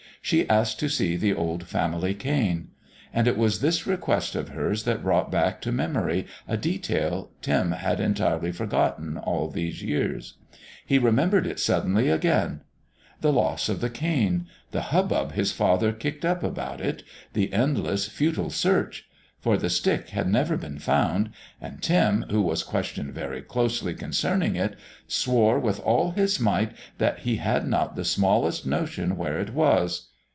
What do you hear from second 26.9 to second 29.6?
that he had not the smallest notion where it